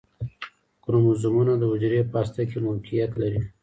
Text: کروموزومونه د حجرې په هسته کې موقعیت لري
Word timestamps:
کروموزومونه 0.83 1.53
د 1.57 1.63
حجرې 1.71 1.99
په 2.11 2.15
هسته 2.21 2.41
کې 2.49 2.57
موقعیت 2.67 3.11
لري 3.21 3.39